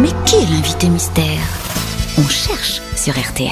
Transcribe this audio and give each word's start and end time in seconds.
Mais 0.00 0.08
qui 0.26 0.36
est 0.36 0.50
l'invité 0.50 0.88
mystère? 0.88 1.24
On 2.18 2.28
cherche 2.28 2.80
sur 2.96 3.14
RTL. 3.18 3.50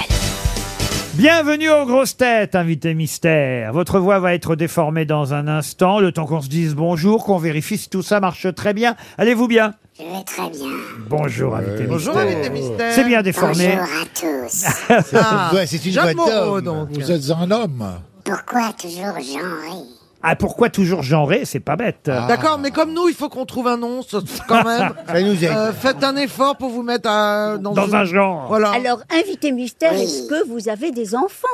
Bienvenue 1.14 1.70
aux 1.70 1.86
grosses 1.86 2.16
têtes, 2.16 2.54
invité 2.54 2.94
mystère. 2.94 3.72
Votre 3.72 3.98
voix 3.98 4.18
va 4.20 4.34
être 4.34 4.54
déformée 4.54 5.06
dans 5.06 5.32
un 5.34 5.48
instant, 5.48 5.98
le 5.98 6.12
temps 6.12 6.26
qu'on 6.26 6.42
se 6.42 6.48
dise 6.48 6.74
bonjour, 6.74 7.24
qu'on 7.24 7.38
vérifie 7.38 7.78
si 7.78 7.88
tout 7.88 8.02
ça 8.02 8.20
marche 8.20 8.46
très 8.54 8.74
bien. 8.74 8.96
Allez-vous 9.18 9.48
bien? 9.48 9.74
Je 9.98 10.04
vais 10.04 10.24
très 10.24 10.50
bien. 10.50 10.68
Bonjour, 11.08 11.56
invité 11.56 11.84
Bonjour, 11.84 12.14
mystère. 12.14 12.32
invité 12.36 12.50
mystère. 12.50 12.92
C'est 12.92 13.04
bien 13.04 13.22
déformé. 13.22 13.78
Bonjour 13.78 13.96
à 14.02 14.46
tous. 14.48 14.64
Ah, 15.14 15.50
Ouais, 15.54 15.66
c'est 15.66 15.84
une 15.86 15.92
Jacques 15.92 16.16
voix 16.16 16.26
Moreau, 16.44 16.60
d'homme. 16.60 16.86
donc. 16.88 16.98
Vous 16.98 17.10
êtes 17.10 17.30
un 17.30 17.50
homme. 17.50 17.84
Pourquoi 18.24 18.72
toujours 18.74 19.14
genré 19.20 19.84
Ah, 20.28 20.34
pourquoi 20.34 20.70
toujours 20.70 21.02
genré? 21.02 21.44
C'est 21.44 21.60
pas 21.60 21.76
bête. 21.76 22.00
D'accord, 22.06 22.58
mais 22.58 22.72
comme 22.72 22.92
nous, 22.92 23.08
il 23.08 23.14
faut 23.14 23.28
qu'on 23.28 23.46
trouve 23.46 23.68
un 23.68 23.76
nom, 23.76 24.02
ça- 24.02 24.18
quand 24.48 24.64
même. 24.64 24.92
Ça 25.06 25.20
nous 25.22 25.44
aide. 25.44 25.50
Euh, 25.52 25.72
faites 25.72 26.02
un 26.02 26.16
effort 26.16 26.56
pour 26.56 26.70
vous 26.70 26.82
mettre 26.82 27.08
à- 27.08 27.58
dans, 27.58 27.72
Dans 27.74 27.86
une- 27.86 27.94
un 27.94 28.04
genre. 28.04 28.46
Voilà. 28.48 28.70
Alors, 28.72 29.00
invité 29.10 29.52
mystère, 29.52 29.92
Oui. 29.94 30.02
est-ce 30.02 30.28
que 30.28 30.48
vous 30.48 30.68
avez 30.68 30.90
des 30.90 31.14
enfants? 31.14 31.46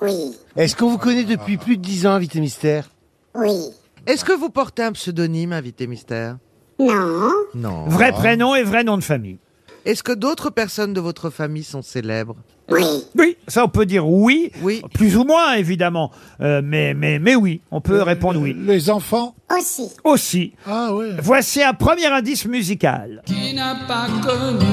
Oui, 0.00 0.36
Est-ce 0.56 0.76
qu'on 0.76 0.90
vous 0.90 0.98
connaît 0.98 1.24
depuis 1.24 1.56
plus 1.56 1.76
de 1.76 1.82
10 1.82 2.06
ans, 2.06 2.12
invité 2.12 2.40
mystère? 2.40 2.88
Oui. 3.34 3.70
Est-ce 4.06 4.24
que 4.24 4.32
vous 4.32 4.50
portez 4.50 4.82
un 4.82 4.92
pseudonyme, 4.92 5.52
invité 5.52 5.86
mystère? 5.86 6.36
Non, 6.78 7.30
Non. 7.54 7.84
Vrai 7.86 8.12
prénom 8.12 8.54
et 8.54 8.62
vrai 8.62 8.84
nom 8.84 8.96
de 8.98 9.02
famille. 9.04 9.38
Est-ce 9.84 10.02
que 10.02 10.12
d'autres 10.12 10.50
personnes 10.50 10.92
de 10.94 11.00
votre 11.00 11.30
famille 11.30 11.64
sont 11.64 11.82
célèbres? 11.82 12.36
Oui. 12.70 12.82
Oui, 13.16 13.36
ça 13.46 13.64
on 13.64 13.68
peut 13.68 13.86
dire 13.86 14.08
oui. 14.08 14.50
Oui. 14.62 14.82
Plus 14.94 15.16
ou 15.16 15.24
moins, 15.24 15.54
évidemment. 15.54 16.10
Euh, 16.40 16.62
mais, 16.64 16.94
mais, 16.94 17.18
mais 17.18 17.34
oui, 17.34 17.60
on 17.70 17.80
peut 17.80 18.02
répondre 18.02 18.40
oui. 18.40 18.56
Les 18.58 18.90
enfants 18.90 19.34
Aussi. 19.56 19.90
Aussi. 20.04 20.52
Ah 20.66 20.94
ouais. 20.94 21.10
Voici 21.22 21.62
un 21.62 21.74
premier 21.74 22.06
indice 22.06 22.46
musical. 22.46 23.22
Qui 23.26 23.54
n'a 23.54 23.76
pas 23.86 24.06
connu 24.22 24.66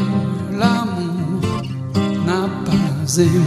l'amour 0.51 1.41
n'a 2.25 2.49
pas 2.65 3.19
aimé. 3.19 3.41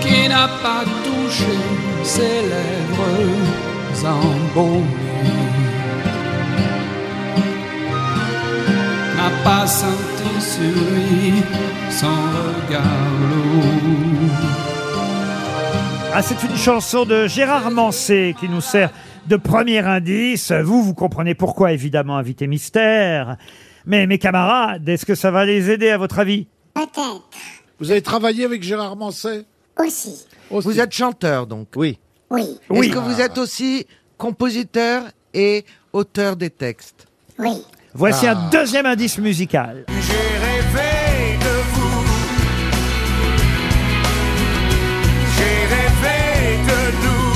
Qui 0.00 0.28
n'a 0.28 0.48
pas 0.62 0.84
touché 1.04 1.58
ses 2.02 2.20
lèvres 2.22 3.64
embaumées. 4.04 4.84
N'a 9.24 9.30
pas 9.42 9.66
senti 9.66 10.38
sur 10.38 10.60
lui 10.60 11.32
son 11.90 12.08
regard 12.08 12.82
lourd. 13.30 14.30
Ah, 16.12 16.20
c'est 16.20 16.42
une 16.42 16.54
chanson 16.54 17.06
de 17.06 17.26
Gérard 17.26 17.70
Manset 17.70 18.34
qui 18.38 18.50
nous 18.50 18.60
sert 18.60 18.90
de 19.26 19.36
premier 19.36 19.78
indice. 19.78 20.52
Vous, 20.52 20.82
vous 20.82 20.92
comprenez 20.92 21.34
pourquoi, 21.34 21.72
évidemment, 21.72 22.18
invité 22.18 22.46
mystère. 22.46 23.38
Mais 23.86 24.06
mes 24.06 24.18
camarades, 24.18 24.86
est-ce 24.86 25.06
que 25.06 25.14
ça 25.14 25.30
va 25.30 25.46
les 25.46 25.70
aider 25.70 25.88
à 25.88 25.96
votre 25.96 26.18
avis? 26.18 26.46
Peut-être. 26.74 27.22
Vous 27.80 27.90
avez 27.90 28.02
travaillé 28.02 28.44
avec 28.44 28.62
Gérard 28.62 28.96
Manset 28.96 29.46
Aussi. 29.78 30.26
Vous 30.50 30.78
êtes 30.80 30.92
chanteur, 30.92 31.46
donc. 31.46 31.68
Oui. 31.76 31.98
Oui, 32.28 32.58
Oui. 32.68 32.88
Est-ce 32.88 32.94
que 32.94 32.98
vous 32.98 33.22
êtes 33.22 33.38
aussi 33.38 33.86
compositeur 34.18 35.04
et 35.32 35.64
auteur 35.94 36.36
des 36.36 36.50
textes? 36.50 37.06
Oui. 37.38 37.62
Voici 37.96 38.26
un 38.26 38.34
deuxième 38.50 38.86
indice 38.86 39.18
musical. 39.18 39.84
J'ai 39.88 40.38
rêvé 40.46 41.38
de 41.38 41.54
vous. 41.74 42.04
J'ai 45.36 45.58
rêvé 45.74 46.18
de 46.70 46.80
nous. 47.04 47.34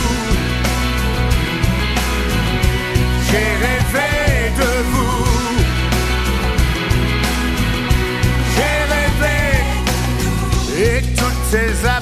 J'ai 3.31 3.51
rêvé 3.67 4.11
de 4.59 4.73
vous. 4.91 5.23
J'ai 8.57 8.79
rêvé. 8.95 9.39
Et 10.83 10.99
toutes 11.15 11.45
ces 11.53 11.71
sans 11.87 11.98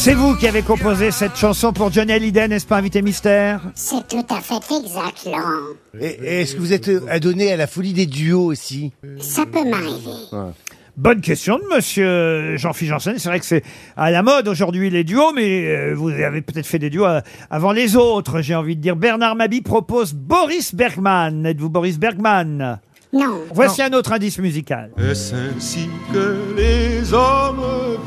C'est 0.00 0.14
vous 0.14 0.36
qui 0.36 0.46
avez 0.46 0.62
composé 0.62 1.10
cette 1.10 1.34
chanson 1.34 1.72
pour 1.72 1.90
Johnny 1.90 2.12
Hallyday, 2.12 2.46
n'est-ce 2.46 2.66
pas, 2.66 2.76
invité 2.76 3.02
mystère 3.02 3.60
C'est 3.74 4.06
tout 4.06 4.24
à 4.30 4.40
fait 4.40 4.54
exact, 4.78 5.24
Laurent. 5.26 5.74
Et, 6.00 6.40
est-ce 6.40 6.54
que 6.54 6.60
vous 6.60 6.72
êtes 6.72 6.88
adonné 7.10 7.52
à 7.52 7.56
la 7.56 7.66
folie 7.66 7.92
des 7.94 8.06
duos 8.06 8.44
aussi 8.44 8.92
Ça 9.18 9.44
peut 9.44 9.68
m'arriver. 9.68 10.54
Bonne 10.96 11.20
question 11.20 11.58
de 11.58 11.74
monsieur 11.74 12.56
Jean-Philippe 12.56 12.92
Janssen. 12.92 13.18
C'est 13.18 13.28
vrai 13.28 13.40
que 13.40 13.44
c'est 13.44 13.64
à 13.96 14.12
la 14.12 14.22
mode 14.22 14.46
aujourd'hui 14.46 14.88
les 14.88 15.02
duos, 15.02 15.32
mais 15.34 15.66
euh, 15.66 15.94
vous 15.96 16.10
avez 16.10 16.42
peut-être 16.42 16.66
fait 16.66 16.78
des 16.78 16.90
duos 16.90 17.04
euh, 17.04 17.20
avant 17.50 17.72
les 17.72 17.96
autres, 17.96 18.40
j'ai 18.40 18.54
envie 18.54 18.76
de 18.76 18.80
dire. 18.80 18.94
Bernard 18.94 19.34
Mabi 19.34 19.62
propose 19.62 20.14
Boris 20.14 20.76
Bergman. 20.76 21.44
Êtes-vous 21.44 21.70
Boris 21.70 21.98
Bergman? 21.98 22.78
Non, 23.12 23.40
Voici 23.52 23.82
un 23.82 23.92
autre 23.94 24.12
indice 24.12 24.38
musical. 24.38 24.90
Est-ce 24.96 25.34
ainsi 25.34 25.88
que 26.12 26.54
les 26.56 27.12
hommes 27.12 27.62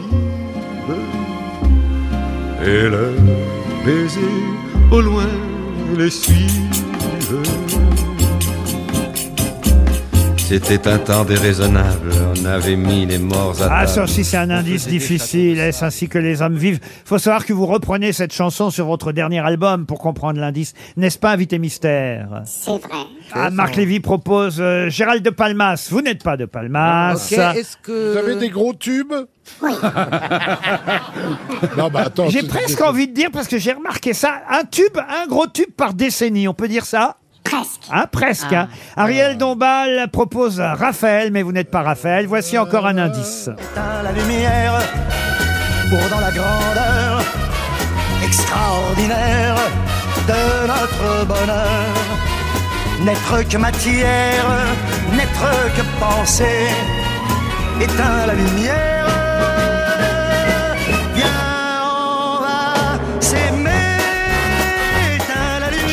vivent? 0.10 0.31
Et 2.64 2.90
leurs 2.90 3.22
baisers 3.86 4.22
au 4.92 5.02
loin 5.02 5.30
les 5.98 6.10
suivent 6.10 7.81
C'était 10.52 10.86
un 10.90 10.98
temps 10.98 11.24
déraisonnable, 11.24 12.12
on 12.38 12.44
avait 12.44 12.76
mis 12.76 13.06
les 13.06 13.20
morts 13.20 13.56
à 13.62 13.68
Ah, 13.68 13.70
table. 13.86 13.88
ça 13.88 14.04
aussi, 14.04 14.26
c'est 14.26 14.36
un 14.36 14.50
indice 14.50 14.86
difficile. 14.86 15.58
Est-ce 15.60 15.86
ainsi 15.86 16.10
que 16.10 16.18
les 16.18 16.42
hommes 16.42 16.58
vivent 16.58 16.82
faut 17.06 17.18
savoir 17.18 17.46
que 17.46 17.54
vous 17.54 17.66
reprenez 17.66 18.12
cette 18.12 18.34
chanson 18.34 18.70
sur 18.70 18.86
votre 18.86 19.14
dernier 19.14 19.40
album 19.40 19.86
pour 19.86 20.00
comprendre 20.00 20.42
l'indice. 20.42 20.74
N'est-ce 20.98 21.18
pas, 21.18 21.32
invité 21.32 21.58
mystère? 21.58 22.42
C'est 22.44 22.70
vrai. 22.70 22.82
Ah, 23.32 23.50
Marc 23.50 23.78
Lévy 23.78 24.02
propose 24.02 24.58
euh, 24.60 24.90
Gérald 24.90 25.24
de 25.24 25.30
Palmas. 25.30 25.88
Vous 25.90 26.02
n'êtes 26.02 26.22
pas 26.22 26.36
de 26.36 26.44
Palmas. 26.44 27.14
Ok, 27.16 27.32
est-ce 27.32 27.78
que... 27.82 28.12
Vous 28.12 28.18
avez 28.18 28.36
des 28.36 28.50
gros 28.50 28.74
tubes? 28.74 29.14
Oui, 29.62 29.72
Non, 31.78 31.88
bah 31.90 32.04
attends. 32.08 32.30
J'ai 32.30 32.44
presque 32.44 32.82
envie 32.82 33.08
de 33.08 33.14
dire, 33.14 33.30
parce 33.32 33.48
que 33.48 33.58
j'ai 33.58 33.72
remarqué 33.72 34.14
ça, 34.14 34.42
un 34.50 34.66
tube, 34.66 34.98
un 34.98 35.28
gros 35.28 35.48
tube 35.48 35.72
par 35.78 35.94
décennie. 35.94 36.50
On 36.50 36.54
peut 36.54 36.68
dire 36.68 36.84
ça? 36.86 37.16
Presque. 37.52 37.82
Hein, 37.92 38.06
presque. 38.12 38.54
hein. 38.54 38.68
Ariel 38.96 39.38
Dombal 39.38 40.10
propose 40.12 40.60
Raphaël, 40.60 41.32
mais 41.32 41.42
vous 41.44 41.52
n'êtes 41.52 41.70
pas 41.72 41.82
Raphaël. 41.82 42.26
Voici 42.28 42.58
encore 42.58 42.86
un 42.88 42.98
indice. 42.98 43.50
Éteins 43.50 44.04
la 44.04 44.12
lumière 44.12 44.74
pour 45.90 46.10
dans 46.10 46.20
la 46.22 46.32
grandeur 46.32 47.22
extraordinaire 48.24 49.56
de 50.28 50.68
notre 50.68 51.26
bonheur. 51.26 51.88
N'être 53.04 53.48
que 53.50 53.58
matière, 53.58 54.46
n'être 55.14 55.74
que 55.76 55.82
pensée. 56.00 56.68
Éteins 57.82 58.26
la 58.28 58.34
lumière, 58.36 59.01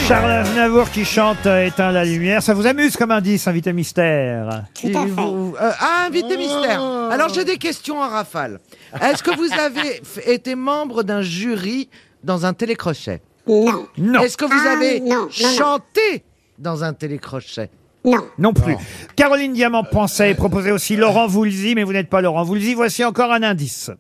Charles 0.09 0.31
Aznavour 0.31 0.91
qui 0.91 1.05
chante 1.05 1.45
euh, 1.45 1.67
Éteins 1.67 1.93
la 1.93 2.03
lumière. 2.05 2.43
Ça 2.43 2.55
vous 2.55 2.67
amuse 2.67 2.97
comme 2.97 3.11
indice, 3.11 3.47
invité 3.47 3.75
mystère 3.75 4.65
Tout 4.81 4.89
à 4.89 5.03
fait. 5.03 5.07
vous- 5.09 5.55
euh, 5.61 5.71
ah, 5.81 6.07
invité 6.07 6.37
mystère. 6.39 6.81
Alors 7.11 7.29
j'ai 7.29 7.45
des 7.45 7.59
questions 7.59 8.01
à 8.03 8.09
rafale. 8.09 8.59
Est-ce 9.03 9.23
que 9.23 9.37
vous 9.37 9.53
avez 9.53 10.01
f- 10.01 10.27
été 10.27 10.55
membre 10.55 11.03
d'un 11.03 11.21
jury 11.21 11.91
dans 12.25 12.47
un 12.47 12.55
télécrochet 12.55 13.21
Non, 13.47 13.87
Non, 13.99 14.21
Est-ce 14.23 14.39
que 14.39 14.47
vous 14.47 14.53
Ah, 14.67 14.73
avez 14.73 15.01
non, 15.01 15.09
non, 15.09 15.21
non. 15.43 15.49
chanté 15.51 16.25
dans 16.59 16.85
un 16.85 16.95
télécrochet 16.95 17.69
non. 18.05 18.25
non 18.39 18.55
plus. 18.55 18.77
Caroline 19.17 19.53
Diamant 19.53 19.85
pensait 19.85 20.31
et 20.31 20.35
proposait 20.35 20.71
aussi 20.71 20.97
Laurent 20.97 21.27
Voulzy, 21.27 21.75
mais 21.75 21.85
vous 21.85 21.93
n'êtes 21.93 22.09
pas 22.09 22.23
Laurent 22.23 22.45
Voulzy. 22.45 22.73
Voici 22.73 23.05
encore 23.05 23.31
un 23.33 23.43
indice. 23.43 23.91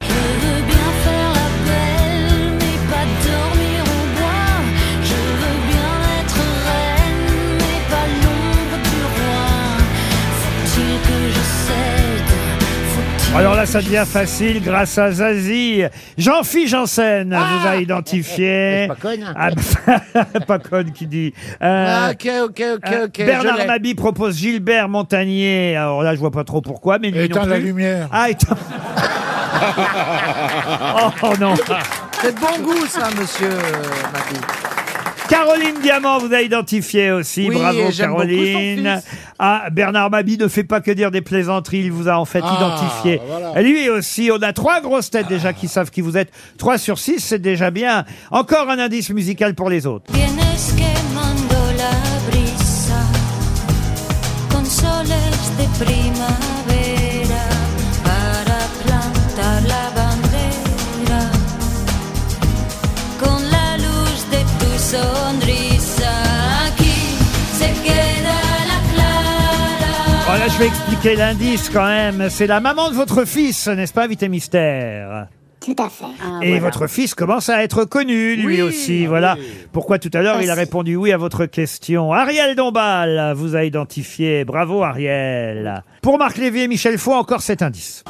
Alors 13.37 13.55
là, 13.55 13.67
ça 13.67 13.81
devient 13.81 14.05
facile 14.07 14.61
grâce 14.63 14.99
à 14.99 15.13
Zazie. 15.13 15.85
Jean-Philippe 16.17 16.69
Janssen 16.69 17.29
vous 17.33 17.67
a 17.69 17.77
identifié. 17.77 18.87
Pas 18.89 18.95
conne. 18.97 19.33
Ah, 19.37 19.51
bah, 19.87 20.25
pas 20.47 20.59
conne 20.59 20.93
qui 20.93 21.07
dit. 21.07 21.33
Euh, 21.63 22.09
Ah, 22.09 22.11
Ok, 22.13 22.27
ok, 22.45 22.63
ok, 22.75 22.93
euh, 22.93 23.05
ok. 23.05 23.11
je 23.19 23.25
Bernard 23.25 23.57
l'ai. 23.59 23.67
Mabi 23.67 23.95
propose 23.95 24.37
Gilbert 24.39 24.89
Montagnier. 24.89 25.77
Alors 25.77 26.03
là, 26.03 26.15
je 26.15 26.21
vois 26.21 26.31
pas 26.33 26.45
trop 26.45 26.61
pourquoi, 26.63 26.99
mais 26.99 27.11
lui 27.11 27.19
non 27.21 27.25
Éteins 27.27 27.47
la 27.47 27.57
plus. 27.57 27.65
lumière. 27.67 28.09
Ah, 28.11 28.31
éteins. 28.31 28.57
oh, 30.97 31.11
oh, 31.23 31.33
non. 31.39 31.55
C'est 32.21 32.35
de 32.35 32.41
bon 32.41 32.59
goût, 32.63 32.87
ça, 32.89 33.09
monsieur 33.19 33.51
euh, 33.51 33.83
Mabi. 34.13 34.41
Caroline 35.29 35.81
Diamant 35.83 36.19
vous 36.19 36.33
a 36.33 36.41
identifié 36.43 37.11
aussi. 37.13 37.47
Oui, 37.49 37.57
Bravo 37.57 37.79
et 37.79 37.93
j'aime 37.93 38.11
beaucoup 38.11 38.23
son 38.23 38.29
Caroline. 38.35 39.01
fils. 39.03 39.19
Ah, 39.39 39.69
Bernard 39.71 40.11
Mabi 40.11 40.39
ne 40.39 40.49
fait 40.49 40.65
pas 40.65 40.81
que 40.81 40.91
dire 40.91 41.11
des 41.11 41.21
plaisanteries, 41.21 41.81
il 41.81 41.93
vous 41.93 42.09
a 42.09 42.19
en 42.19 42.25
fait 42.25 42.43
Ah, 42.43 42.57
identifié. 42.59 43.21
voilà. 43.27 43.61
Et 43.61 43.63
lui 43.65 43.89
aussi, 43.91 44.31
on 44.33 44.43
a 44.43 44.53
trois 44.53 44.81
grosses 44.81 45.11
têtes 45.11 45.29
déjà 45.29 45.53
qui 45.53 45.69
savent 45.69 45.91
qui 45.91 46.01
vous 46.01 46.17
êtes. 46.17 46.31
Trois 46.57 46.79
sur 46.79 46.99
six, 46.99 47.21
c'est 47.21 47.39
déjà 47.41 47.71
bien. 47.71 48.05
Encore 48.31 48.69
un 48.71 48.79
indice 48.79 49.11
musical 49.11 49.55
pour 49.55 49.71
les 49.71 49.87
autres. 49.87 50.07
Je 70.59 70.65
vais 70.65 70.69
expliquer 70.71 71.15
l'indice 71.15 71.71
quand 71.73 71.87
même. 71.87 72.29
C'est 72.31 72.49
la 72.49 72.59
maman 72.59 72.91
de 72.91 72.95
votre 72.97 73.25
fils, 73.25 73.69
n'est-ce 73.69 73.93
pas, 73.93 74.03
invité 74.05 74.29
mystère? 74.29 75.29
Tout 75.61 75.77
à 75.79 75.89
fait. 75.89 76.05
Et 76.43 76.59
votre 76.59 76.89
fils 76.89 77.15
commence 77.15 77.49
à 77.49 77.63
être 77.63 77.85
connu, 77.85 78.35
lui 78.35 78.57
Oui. 78.57 78.63
aussi. 78.63 79.07
Voilà 79.07 79.37
pourquoi 79.73 80.01
tout 80.01 80.11
à 80.15 80.21
l'heure 80.21 80.41
il 80.43 80.51
a 80.51 80.55
répondu 80.55 80.97
oui 80.97 81.13
à 81.13 81.17
votre 81.17 81.47
question? 81.47 82.13
Ariel 82.13 82.57
Dombal 82.57 83.35
vous 83.37 83.55
a 83.55 83.63
identifié. 83.65 84.45
Bravo 84.45 84.83
Ariel. 84.83 85.85
Pour 86.03 86.19
Marc 86.19 86.39
Lévy 86.39 86.63
et 86.63 86.69
Michel 86.69 86.99
Faux, 86.99 87.15
encore 87.15 87.43
cet 87.43 87.63
indice. 87.63 88.03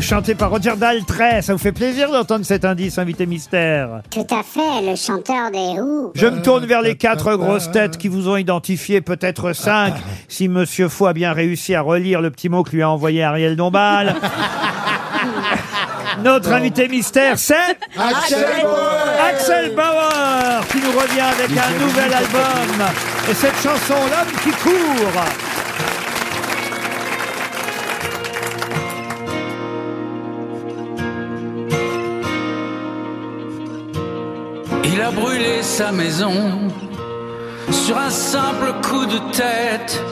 Chanté 0.00 0.34
par 0.34 0.50
Roger 0.50 0.74
Daltrey. 0.76 1.42
Ça 1.42 1.52
vous 1.52 1.58
fait 1.58 1.72
plaisir 1.72 2.10
d'entendre 2.10 2.44
cet 2.44 2.64
indice, 2.64 2.98
invité 2.98 3.26
mystère 3.26 4.02
Tout 4.10 4.26
à 4.30 4.42
fait, 4.42 4.82
le 4.82 4.96
chanteur 4.96 5.50
des 5.50 5.80
Who. 5.80 6.12
Je 6.14 6.26
me 6.26 6.40
tourne 6.40 6.64
vers 6.66 6.82
les 6.82 6.96
quatre 6.96 7.34
grosses 7.36 7.70
têtes 7.70 7.98
qui 7.98 8.08
vous 8.08 8.28
ont 8.28 8.36
identifié, 8.36 9.00
peut-être 9.00 9.52
cinq, 9.52 9.94
si 10.28 10.48
Monsieur 10.48 10.88
Faux 10.88 11.06
a 11.06 11.12
bien 11.12 11.32
réussi 11.32 11.74
à 11.74 11.80
relire 11.80 12.20
le 12.20 12.30
petit 12.30 12.48
mot 12.48 12.62
que 12.62 12.70
lui 12.70 12.82
a 12.82 12.90
envoyé 12.90 13.22
Ariel 13.22 13.56
Dombal. 13.56 14.14
Notre 16.22 16.52
invité 16.52 16.88
mystère, 16.88 17.38
c'est 17.38 17.54
Axel 17.96 18.44
Bauer. 18.62 19.30
Axel 19.30 19.74
Bauer, 19.74 20.66
qui 20.70 20.78
nous 20.78 20.98
revient 20.98 21.20
avec 21.20 21.50
un 21.50 21.84
nouvel 21.84 22.12
album. 22.12 22.86
Et 23.30 23.34
cette 23.34 23.56
chanson, 23.56 23.94
L'homme 23.94 24.40
qui 24.42 24.50
court. 24.50 25.22
Brûlé 35.14 35.62
sa 35.62 35.90
maison 35.90 36.34
sur 37.70 37.96
un 37.96 38.10
simple 38.10 38.74
coup 38.82 39.06
de 39.06 39.18
tête. 39.32 40.02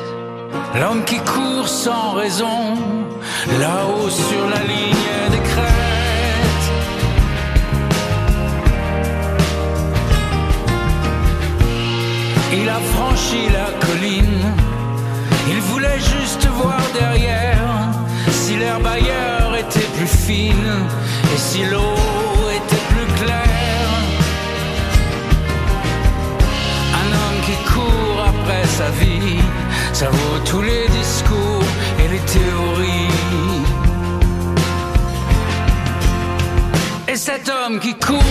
L'homme 0.80 1.04
qui 1.04 1.18
court 1.18 1.68
sans 1.68 2.12
raison, 2.12 2.74
là-haut 3.60 4.08
sur 4.08 4.48
la 4.48 4.62
ligne 4.62 5.30
des 5.30 5.42
crêtes. 5.50 6.66
Il 12.54 12.68
a 12.68 12.80
franchi 12.94 13.48
la 13.52 13.86
colline, 13.86 14.54
il 15.50 15.60
voulait 15.60 16.00
juste 16.00 16.46
voir 16.46 16.80
derrière 16.98 17.90
si 18.30 18.56
l'herbe 18.56 18.86
ailleurs 18.86 19.56
était 19.56 19.88
plus 19.96 20.06
fine 20.06 20.88
et 21.34 21.38
si 21.38 21.64
l'eau 21.64 22.15
sa 28.76 28.90
vie, 28.90 29.40
ça 29.94 30.10
vaut 30.10 30.38
tous 30.44 30.60
les 30.60 30.86
discours 30.88 31.68
et 31.98 32.08
les 32.08 32.22
théories. 32.34 33.64
Et 37.08 37.16
cet 37.16 37.48
homme 37.48 37.80
qui 37.80 37.94
court 37.94 38.22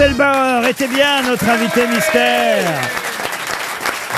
Axel 0.00 0.16
Bauer 0.16 0.66
était 0.66 0.88
bien 0.88 1.20
notre 1.24 1.46
invité 1.46 1.86
mystère. 1.86 2.64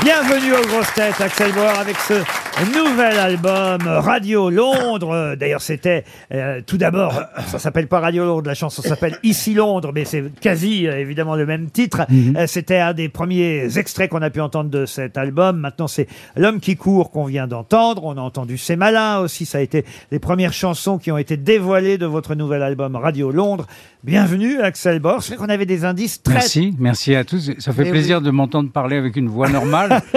Bienvenue 0.05 0.53
aux 0.55 0.67
grosses 0.69 0.95
têtes, 0.95 1.21
Axel 1.21 1.51
Bauer, 1.51 1.77
avec 1.77 1.97
ce 2.07 2.23
nouvel 2.61 3.19
album 3.19 3.81
Radio 3.87 4.51
Londres. 4.51 5.35
D'ailleurs, 5.39 5.63
c'était 5.63 6.05
euh, 6.33 6.61
tout 6.65 6.77
d'abord, 6.77 7.21
ça 7.47 7.59
s'appelle 7.59 7.89
pas 7.89 8.01
Radio 8.01 8.25
Londres, 8.25 8.47
la 8.47 8.55
chanson 8.55 8.83
s'appelle 8.83 9.19
Ici 9.23 9.55
Londres, 9.55 9.91
mais 9.95 10.05
c'est 10.05 10.25
quasi 10.41 10.87
euh, 10.87 10.99
évidemment 11.01 11.35
le 11.35 11.47
même 11.47 11.71
titre. 11.71 12.03
Euh, 12.37 12.47
c'était 12.47 12.79
un 12.79 12.93
des 12.93 13.09
premiers 13.09 13.79
extraits 13.79 14.11
qu'on 14.11 14.23
a 14.23 14.31
pu 14.31 14.41
entendre 14.41 14.71
de 14.71 14.87
cet 14.87 15.17
album. 15.17 15.59
Maintenant, 15.59 15.89
c'est 15.89 16.07
L'homme 16.37 16.61
qui 16.61 16.77
court 16.77 17.11
qu'on 17.11 17.25
vient 17.25 17.47
d'entendre. 17.47 18.05
On 18.05 18.17
a 18.17 18.21
entendu 18.21 18.59
C'est 18.59 18.77
malin 18.77 19.19
aussi. 19.19 19.47
Ça 19.47 19.59
a 19.59 19.61
été 19.61 19.85
les 20.11 20.19
premières 20.19 20.53
chansons 20.53 20.99
qui 20.99 21.11
ont 21.11 21.19
été 21.19 21.37
dévoilées 21.37 21.99
de 21.99 22.07
votre 22.07 22.35
nouvel 22.35 22.63
album 22.63 22.97
Radio 22.97 23.31
Londres. 23.31 23.67
Bienvenue, 24.05 24.61
Axel 24.61 24.99
Bauer. 24.99 25.23
C'est 25.23 25.35
vrai 25.35 25.47
qu'on 25.47 25.53
avait 25.53 25.67
des 25.67 25.85
indices 25.85 26.23
très 26.23 26.35
Merci, 26.35 26.75
merci 26.79 27.15
à 27.15 27.25
tous. 27.25 27.53
Ça 27.59 27.73
fait 27.73 27.85
Eh 27.87 27.91
plaisir 27.91 28.21
de 28.21 28.31
m'entendre 28.31 28.71
parler 28.71 28.97
avec 28.97 29.17
une 29.17 29.29
voix 29.29 29.49
normale. 29.49 30.03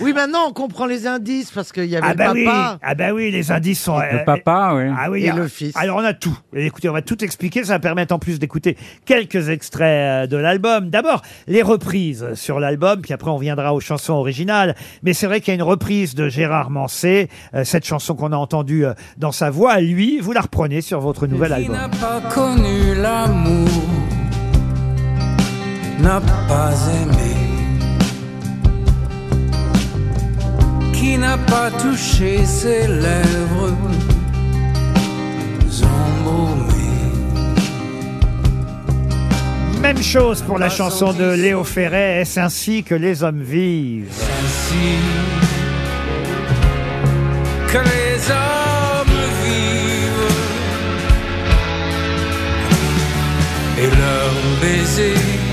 Oui, 0.00 0.12
maintenant 0.12 0.48
on 0.48 0.52
comprend 0.52 0.86
les 0.90 1.06
indices 1.06 1.50
parce 1.50 1.72
qu'il 1.72 1.86
y 1.86 1.96
avait 1.96 2.06
Ah 2.06 2.12
le 2.12 2.16
bah 2.18 2.30
oui, 2.34 2.44
papa. 2.44 2.78
ah 2.82 2.94
bah 2.94 3.12
oui, 3.14 3.30
les 3.30 3.50
indices 3.50 3.80
sont. 3.82 3.98
Le 3.98 4.24
papa, 4.24 4.72
oui. 4.74 4.92
Ah 4.96 5.10
oui, 5.10 5.24
Et 5.24 5.30
ah, 5.30 5.36
le 5.36 5.48
fils. 5.48 5.74
Alors 5.76 5.96
on 5.96 6.04
a 6.04 6.12
tout. 6.12 6.36
Et 6.54 6.66
écoutez, 6.66 6.88
on 6.88 6.92
va 6.92 7.00
tout 7.02 7.24
expliquer. 7.24 7.64
Ça 7.64 7.74
va 7.74 7.78
permettre 7.78 8.14
en 8.14 8.18
plus 8.18 8.38
d'écouter 8.38 8.76
quelques 9.06 9.48
extraits 9.48 10.24
euh, 10.24 10.26
de 10.26 10.36
l'album. 10.36 10.90
D'abord 10.90 11.22
les 11.46 11.62
reprises 11.62 12.34
sur 12.34 12.60
l'album, 12.60 13.00
puis 13.00 13.14
après 13.14 13.30
on 13.30 13.38
viendra 13.38 13.72
aux 13.72 13.80
chansons 13.80 14.14
originales. 14.14 14.74
Mais 15.02 15.14
c'est 15.14 15.26
vrai 15.26 15.40
qu'il 15.40 15.48
y 15.48 15.52
a 15.52 15.54
une 15.54 15.62
reprise 15.62 16.14
de 16.14 16.28
Gérard 16.28 16.70
Manset, 16.70 17.28
euh, 17.54 17.64
cette 17.64 17.86
chanson 17.86 18.14
qu'on 18.14 18.32
a 18.32 18.36
entendue 18.36 18.84
euh, 18.84 18.92
dans 19.16 19.32
sa 19.32 19.48
voix. 19.50 19.80
Lui, 19.80 20.18
vous 20.20 20.32
la 20.32 20.42
reprenez 20.42 20.80
sur 20.82 21.00
votre 21.00 21.26
nouvel 21.26 21.48
Qui 21.50 21.54
album. 21.54 21.76
n'a 21.76 21.88
pas 21.88 22.20
connu 22.28 22.94
l'amour 22.96 23.68
n'a 26.02 26.20
pas 26.48 26.72
aimé. 27.02 27.39
Pas 31.46 31.70
touché 31.70 32.44
ses 32.44 32.86
lèvres. 32.86 33.76
Même 39.80 40.02
chose 40.02 40.42
pour 40.42 40.58
la 40.58 40.68
chanson 40.68 41.12
de 41.12 41.32
Léo 41.32 41.64
Ferré. 41.64 42.20
Est-ce 42.20 42.38
ainsi 42.38 42.84
que 42.84 42.94
les 42.94 43.22
hommes 43.22 43.42
vivent? 43.42 44.12
Ainsi 44.12 44.98
que 47.72 47.78
les 47.78 48.30
hommes 48.30 49.20
vivent 49.44 50.30
et 53.78 53.90
leurs 53.96 54.42
baisers 54.60 55.49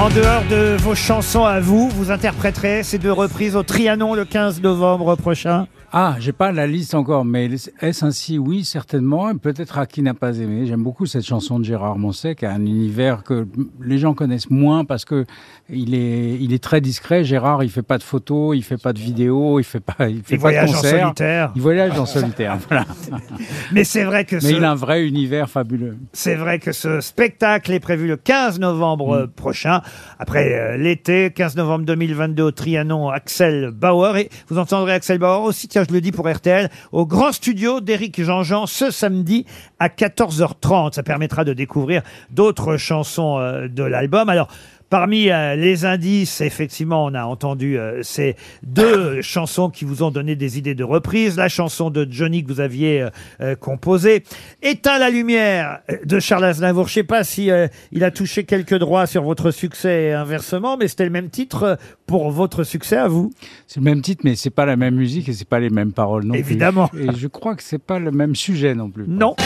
En 0.00 0.08
dehors 0.08 0.42
de 0.50 0.76
vos 0.78 0.94
chansons 0.94 1.44
à 1.44 1.60
vous, 1.60 1.88
vous 1.90 2.10
interpréterez 2.10 2.82
ces 2.82 2.98
deux 2.98 3.12
reprises 3.12 3.54
au 3.54 3.62
Trianon 3.62 4.14
le 4.14 4.24
15 4.24 4.62
novembre 4.62 5.14
prochain 5.16 5.66
Ah, 5.92 6.16
j'ai 6.20 6.32
pas 6.32 6.52
la 6.52 6.66
liste 6.66 6.94
encore, 6.94 7.24
mais 7.24 7.50
est-ce 7.80 8.04
ainsi? 8.04 8.38
Oui, 8.38 8.64
certainement. 8.64 9.34
Peut-être 9.36 9.78
à 9.78 9.84
qui 9.86 10.00
n'a 10.02 10.14
pas 10.14 10.38
aimé. 10.38 10.64
J'aime 10.66 10.82
beaucoup 10.82 11.04
cette 11.04 11.26
chanson 11.26 11.58
de 11.58 11.64
Gérard 11.64 11.96
qui 12.36 12.46
a 12.46 12.52
un 12.52 12.64
univers 12.64 13.24
que 13.24 13.46
les 13.82 13.98
gens 13.98 14.14
connaissent 14.14 14.48
moins 14.50 14.84
parce 14.86 15.04
que 15.04 15.26
il 15.68 15.94
est, 15.94 16.36
il 16.40 16.52
est 16.52 16.62
très 16.62 16.80
discret. 16.80 17.22
Gérard, 17.24 17.62
il 17.62 17.70
fait 17.70 17.82
pas 17.82 17.98
de 17.98 18.02
photos, 18.02 18.56
il 18.56 18.62
fait 18.62 18.80
pas 18.80 18.92
de 18.92 18.98
vidéos, 18.98 19.58
il 19.60 19.64
fait 19.64 19.80
pas, 19.80 20.08
il 20.08 20.22
fait 20.22 20.34
Il 20.34 20.38
pas 20.38 20.42
voyage 20.42 20.70
de 20.72 20.76
en 20.76 20.80
solitaire. 20.80 21.52
Il 21.56 21.62
voyage 21.62 21.98
en 21.98 22.06
solitaire. 22.06 22.56
voilà. 22.68 22.86
Mais 23.72 23.84
c'est 23.84 24.04
vrai 24.04 24.24
que 24.24 24.36
Mais 24.36 24.40
ce- 24.40 24.52
il 24.56 24.64
a 24.64 24.70
un 24.70 24.74
vrai 24.76 25.06
univers 25.06 25.50
fabuleux. 25.50 25.96
C'est 26.12 26.36
vrai 26.36 26.58
que 26.58 26.72
ce 26.72 27.00
spectacle 27.00 27.72
est 27.72 27.80
prévu 27.80 28.06
le 28.08 28.16
15 28.16 28.58
novembre 28.60 29.26
Mm. 29.26 29.28
prochain, 29.28 29.82
après 30.18 30.54
euh, 30.54 30.76
l'été, 30.76 31.30
15 31.30 31.56
novembre 31.56 31.84
2022 31.86 32.42
au 32.42 32.50
Trianon, 32.50 33.08
Axel 33.08 33.70
Bauer. 33.70 34.16
Et 34.18 34.30
vous 34.48 34.58
entendrez 34.58 34.92
Axel 34.92 35.18
Bauer 35.18 35.42
aussi, 35.42 35.68
tiens, 35.68 35.84
je 35.88 35.92
le 35.92 36.00
dis 36.00 36.12
pour 36.12 36.28
RTL, 36.28 36.70
au 36.92 37.06
grand 37.06 37.32
studio 37.32 37.80
d'Éric 37.80 38.22
Jean-Jean 38.22 38.66
ce 38.66 38.90
samedi 38.90 39.46
à 39.78 39.88
14h30. 39.88 40.92
Ça 40.92 41.02
permettra 41.02 41.44
de 41.44 41.52
découvrir 41.52 42.02
d'autres 42.30 42.76
chansons 42.76 43.38
euh, 43.38 43.68
de 43.68 43.82
l'album. 43.82 44.28
Alors, 44.28 44.48
Parmi 44.90 45.30
euh, 45.30 45.54
les 45.54 45.84
indices, 45.84 46.40
effectivement, 46.40 47.04
on 47.04 47.14
a 47.14 47.22
entendu 47.24 47.78
euh, 47.78 48.02
ces 48.02 48.34
deux 48.64 49.22
chansons 49.22 49.70
qui 49.70 49.84
vous 49.84 50.02
ont 50.02 50.10
donné 50.10 50.34
des 50.34 50.58
idées 50.58 50.74
de 50.74 50.82
reprise. 50.84 51.36
La 51.36 51.48
chanson 51.48 51.90
de 51.90 52.06
Johnny 52.10 52.42
que 52.44 52.48
vous 52.52 52.60
aviez 52.60 53.02
euh, 53.02 53.10
euh, 53.40 53.54
composée. 53.54 54.24
Éteins 54.62 54.98
la 54.98 55.08
lumière 55.10 55.78
euh, 55.90 55.96
de 56.04 56.18
Charles 56.18 56.44
Aznavour. 56.44 56.88
Je 56.88 56.94
sais 56.94 57.04
pas 57.04 57.22
si 57.22 57.50
euh, 57.52 57.68
il 57.92 58.02
a 58.02 58.10
touché 58.10 58.42
quelques 58.42 58.74
droits 58.74 59.06
sur 59.06 59.22
votre 59.22 59.52
succès 59.52 60.06
et 60.06 60.12
inversement, 60.12 60.76
mais 60.76 60.88
c'était 60.88 61.04
le 61.04 61.10
même 61.10 61.30
titre 61.30 61.62
euh, 61.62 61.76
pour 62.06 62.30
votre 62.32 62.64
succès 62.64 62.96
à 62.96 63.06
vous. 63.06 63.30
C'est 63.68 63.78
le 63.78 63.84
même 63.84 64.02
titre, 64.02 64.22
mais 64.24 64.34
c'est 64.34 64.50
pas 64.50 64.66
la 64.66 64.74
même 64.76 64.96
musique 64.96 65.28
et 65.28 65.32
c'est 65.32 65.48
pas 65.48 65.60
les 65.60 65.70
mêmes 65.70 65.92
paroles 65.92 66.24
non 66.24 66.34
Évidemment. 66.34 66.88
plus. 66.88 67.04
Et 67.04 67.16
je 67.16 67.28
crois 67.28 67.54
que 67.54 67.62
c'est 67.62 67.78
pas 67.78 68.00
le 68.00 68.10
même 68.10 68.34
sujet 68.34 68.74
non 68.74 68.90
plus. 68.90 69.04
Non. 69.06 69.36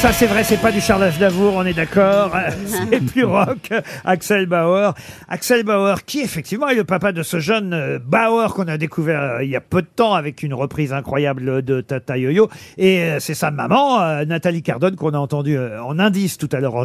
Ça, 0.00 0.12
c'est 0.12 0.26
vrai, 0.26 0.44
c'est 0.44 0.58
pas 0.62 0.70
du 0.70 0.80
Charles 0.80 1.02
Aznavour, 1.02 1.54
on 1.56 1.64
est 1.66 1.74
d'accord. 1.74 2.30
C'est 2.66 3.00
plus 3.04 3.24
rock. 3.24 3.72
Axel 4.04 4.46
Bauer. 4.46 4.94
Axel 5.28 5.64
Bauer, 5.64 6.04
qui 6.04 6.20
effectivement 6.20 6.68
est 6.68 6.76
le 6.76 6.84
papa 6.84 7.10
de 7.10 7.24
ce 7.24 7.40
jeune 7.40 7.72
euh, 7.74 7.98
Bauer 7.98 8.54
qu'on 8.54 8.68
a 8.68 8.78
découvert 8.78 9.20
euh, 9.20 9.44
il 9.44 9.50
y 9.50 9.56
a 9.56 9.60
peu 9.60 9.82
de 9.82 9.88
temps 9.88 10.14
avec 10.14 10.44
une 10.44 10.54
reprise 10.54 10.92
incroyable 10.92 11.62
de 11.62 11.80
Tata 11.80 12.16
Yo-Yo. 12.16 12.48
Et 12.76 13.00
euh, 13.02 13.16
c'est 13.18 13.34
sa 13.34 13.50
maman, 13.50 14.24
Nathalie 14.24 14.62
Cardone, 14.62 14.94
qu'on 14.94 15.14
a 15.14 15.18
entendu 15.18 15.58
en 15.58 15.98
indice 15.98 16.38
tout 16.38 16.48
à 16.52 16.60
l'heure 16.60 16.76
en- 16.76 16.84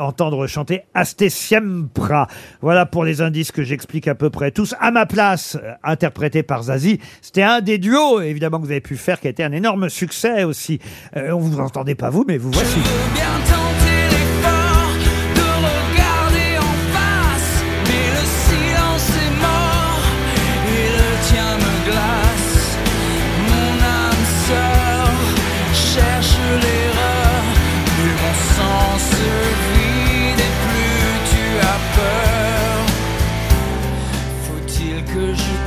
entendre 0.00 0.48
chanter 0.48 0.82
Aste 0.92 1.28
Siempra. 1.28 2.26
Voilà 2.62 2.84
pour 2.84 3.04
les 3.04 3.20
indices 3.22 3.52
que 3.52 3.62
j'explique 3.62 4.08
à 4.08 4.16
peu 4.16 4.28
près 4.28 4.50
tous. 4.50 4.74
À 4.80 4.90
ma 4.90 5.06
place, 5.06 5.56
interprété 5.84 6.42
par 6.42 6.64
Zazie, 6.64 6.98
c'était 7.22 7.44
un 7.44 7.60
des 7.60 7.78
duos, 7.78 8.20
évidemment, 8.20 8.58
que 8.58 8.64
vous 8.64 8.72
avez 8.72 8.80
pu 8.80 8.96
faire, 8.96 9.20
qui 9.20 9.28
a 9.28 9.30
été 9.30 9.44
un 9.44 9.52
énorme 9.52 9.88
succès 9.88 10.42
aussi. 10.42 10.80
On 11.14 11.38
vous 11.38 11.60
entendait 11.60 11.94
pas 11.94 12.10
vous, 12.10 12.24
mais 12.26 12.39
vous 12.40 12.50
voici. 12.52 12.80
Tenter 13.44 13.79
l'effort 13.79 13.79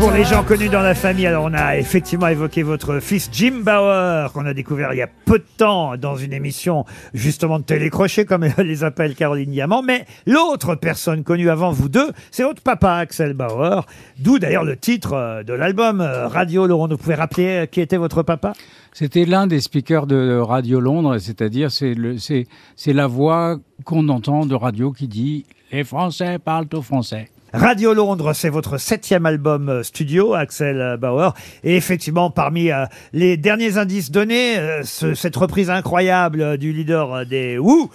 Pour 0.03 0.12
les 0.12 0.25
gens 0.25 0.43
connus 0.43 0.67
dans 0.67 0.81
la 0.81 0.95
famille, 0.95 1.25
alors 1.25 1.45
on 1.45 1.53
a 1.53 1.77
effectivement 1.77 2.27
évoqué 2.27 2.62
votre 2.62 3.00
fils 3.00 3.29
Jim 3.31 3.62
Bauer, 3.63 4.33
qu'on 4.33 4.45
a 4.45 4.53
découvert 4.53 4.93
il 4.93 4.98
y 4.98 5.01
a 5.01 5.07
peu 5.07 5.39
de 5.39 5.45
temps 5.55 5.95
dans 5.95 6.17
une 6.17 6.33
émission 6.33 6.83
justement 7.13 7.57
de 7.57 7.63
télécrochet, 7.63 8.25
comme 8.25 8.45
les 8.57 8.83
appelle 8.83 9.15
Caroline 9.15 9.50
Diamant. 9.51 9.81
Mais 9.81 10.05
l'autre 10.27 10.75
personne 10.75 11.24
connue 11.24 11.50
avant 11.50 11.72
vous 11.72 11.88
deux, 11.88 12.12
c'est 12.31 12.43
votre 12.43 12.62
papa 12.62 12.95
Axel 12.95 13.33
Bauer, 13.33 13.86
d'où 14.19 14.39
d'ailleurs 14.39 14.65
le 14.65 14.75
titre 14.75 15.13
euh, 15.13 15.43
de 15.43 15.53
l'album 15.53 16.01
euh, 16.01 16.27
Radio 16.27 16.67
Laurent. 16.67 16.89
Vous 16.89 16.98
pouvez 16.98 17.15
rappeler 17.15 17.63
euh, 17.63 17.65
qui 17.65 17.79
était 17.79 17.95
votre 17.95 18.24
papa? 18.24 18.51
C'était 18.91 19.24
l'un 19.24 19.48
des 19.48 19.62
speakers 19.62 20.05
de 20.05 20.38
Radio 20.38 20.81
Londres, 20.81 21.17
c'est-à-dire 21.17 21.72
c'est 21.72 21.95
c'est 22.17 22.93
la 22.93 23.07
voix 23.07 23.57
qu'on 23.86 24.10
entend 24.10 24.45
de 24.45 24.53
radio 24.53 24.91
qui 24.91 25.07
dit 25.07 25.45
les 25.72 25.86
Français 25.86 26.39
parlent 26.39 26.67
au 26.74 26.81
français. 26.81 27.29
Radio 27.53 27.93
Londres, 27.93 28.33
c'est 28.33 28.50
votre 28.50 28.79
septième 28.79 29.27
album 29.27 29.69
euh, 29.69 29.83
studio, 29.83 30.33
Axel 30.33 30.81
euh, 30.81 30.98
Bauer. 30.98 31.33
Et 31.63 31.75
effectivement, 31.77 32.31
parmi 32.31 32.72
euh, 32.72 32.86
les 33.13 33.38
derniers 33.38 33.77
indices 33.77 34.10
donnés, 34.10 34.55
ce- 34.83 35.13
cette 35.13 35.36
reprise 35.36 35.69
incroyable 35.69 36.57
du 36.57 36.74
leader 36.74 37.25
des 37.27 37.57
Who, 37.60 37.91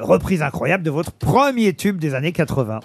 reprise 0.00 0.40
incroyable 0.42 0.84
de 0.84 0.90
votre 0.90 1.10
premier 1.12 1.72
tube 1.74 1.98
des 1.98 2.14
années 2.14 2.32
80. 2.32 2.78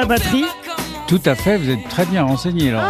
La 0.00 0.06
batterie. 0.06 0.46
Tout 1.10 1.20
à 1.26 1.34
fait, 1.34 1.56
vous 1.58 1.68
êtes 1.68 1.82
très 1.88 2.06
bien 2.06 2.22
renseigné 2.22 2.70
là. 2.70 2.82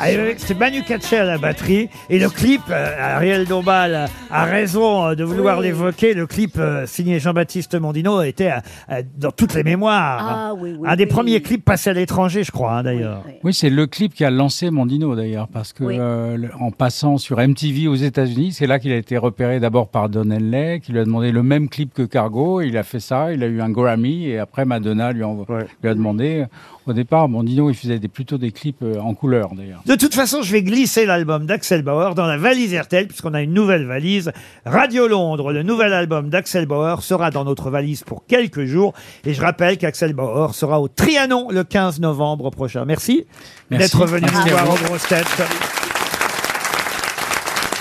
Ah, 0.00 0.06
oui, 0.08 0.34
C'était 0.38 0.54
Manu 0.58 0.82
Katché 0.82 1.18
à 1.18 1.24
la 1.24 1.38
batterie. 1.38 1.88
Et 2.08 2.18
le 2.18 2.28
clip, 2.28 2.62
euh, 2.68 2.96
Ariel 2.98 3.46
Dombal 3.46 4.08
a 4.28 4.44
raison 4.44 5.06
euh, 5.06 5.14
de 5.14 5.22
vouloir 5.22 5.60
l'évoquer. 5.60 6.12
Le 6.14 6.26
clip 6.26 6.54
euh, 6.58 6.84
signé 6.86 7.20
Jean-Baptiste 7.20 7.76
Mondino 7.80 8.22
était 8.22 8.50
euh, 8.50 8.56
euh, 8.90 9.02
dans 9.16 9.30
toutes 9.30 9.54
les 9.54 9.62
mémoires. 9.62 10.18
Ah, 10.50 10.54
oui, 10.58 10.74
oui, 10.76 10.88
Un 10.90 10.96
des 10.96 11.04
oui. 11.04 11.10
premiers 11.10 11.40
clips 11.42 11.64
passés 11.64 11.90
à 11.90 11.92
l'étranger, 11.92 12.42
je 12.42 12.50
crois, 12.50 12.72
hein, 12.72 12.82
d'ailleurs. 12.82 13.22
Oui, 13.44 13.54
c'est 13.54 13.70
le 13.70 13.86
clip 13.86 14.14
qui 14.14 14.24
a 14.24 14.30
lancé 14.30 14.70
Mondino 14.70 15.14
d'ailleurs, 15.14 15.46
parce 15.46 15.72
que 15.72 15.84
Oui. 15.84 15.96
euh, 16.00 16.36
le- 16.36 16.50
en 16.58 16.72
passant 16.72 17.18
sur 17.18 17.38
MTV 17.38 17.86
aux 17.86 17.94
États-Unis, 17.94 18.50
c'est 18.52 18.66
là 18.66 18.80
qu'il 18.80 18.90
a 18.90 18.96
été 18.96 19.16
repéré 19.16 19.60
d'abord 19.60 19.86
par 19.88 20.08
Don 20.08 20.28
Henley, 20.32 20.80
qui 20.80 20.90
lui 20.90 20.98
a 20.98 21.04
demandé 21.04 21.30
le 21.30 21.44
même 21.44 21.68
clip 21.68 21.94
que 21.94 22.02
Cargo. 22.02 22.60
Il 22.62 22.76
a 22.76 22.82
fait 22.82 23.00
ça, 23.00 23.32
il 23.32 23.44
a 23.44 23.46
eu 23.46 23.60
un 23.60 23.70
Grammy, 23.70 24.26
et 24.26 24.38
après 24.40 24.64
Madonna 24.64 25.12
lui, 25.12 25.22
envo- 25.22 25.46
lui 25.82 25.88
a 25.88 25.94
demandé. 25.94 26.46
Au 26.86 26.92
départ, 26.92 27.28
Mondino, 27.28 27.68
il 27.68 27.74
faisait 27.76 27.98
des, 27.98 28.08
plutôt 28.08 28.38
des 28.38 28.52
clips 28.52 28.82
euh, 28.82 28.98
en 29.00 29.14
couleur 29.14 29.50
d'ailleurs. 29.54 29.82
De 29.86 29.94
toute 29.96 30.14
façon, 30.14 30.42
je 30.42 30.50
vais 30.50 30.62
glisser 30.62 31.04
l'album 31.04 31.44
d'Axel 31.46 31.82
Bauer 31.82 32.14
dans 32.14 32.26
la 32.26 32.38
valise 32.38 32.74
RTL, 32.74 33.06
puisqu'on 33.06 33.34
a 33.34 33.42
une 33.42 33.52
nouvelle 33.52 33.86
valise. 33.86 34.32
Radio 34.64 35.06
Londres, 35.06 35.52
le 35.52 35.62
nouvel 35.62 35.92
album 35.92 36.30
d'Axel 36.30 36.66
Bauer, 36.66 37.02
sera 37.02 37.30
dans 37.30 37.44
notre 37.44 37.70
valise 37.70 38.02
pour 38.02 38.24
quelques 38.26 38.64
jours. 38.64 38.94
Et 39.24 39.34
je 39.34 39.40
rappelle 39.42 39.76
qu'Axel 39.76 40.14
Bauer 40.14 40.54
sera 40.54 40.80
au 40.80 40.88
Trianon 40.88 41.48
le 41.50 41.64
15 41.64 42.00
novembre 42.00 42.50
prochain. 42.50 42.84
Merci, 42.86 43.26
Merci. 43.70 43.96
d'être 43.96 44.06
venu 44.06 44.26
nous 44.26 44.50
voir 44.50 44.70
aux 44.70 44.84
grosses 44.86 45.06
têtes. 45.06 45.42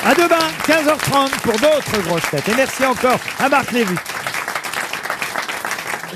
À 0.06 0.14
demain, 0.14 0.48
15h30 0.66 1.42
pour 1.42 1.54
d'autres 1.54 2.08
grosses 2.08 2.30
têtes. 2.32 2.48
Et 2.50 2.56
merci 2.56 2.86
encore 2.86 3.20
à 3.40 3.50
Marc 3.50 3.72
Lévy. 3.72 3.96